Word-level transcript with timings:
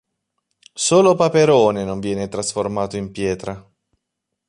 Solo 0.73 1.13
Paperone 1.13 1.83
non 1.83 1.99
viene 1.99 2.27
trasformato 2.27 2.97
in 2.97 3.11
pietra. 3.11 3.63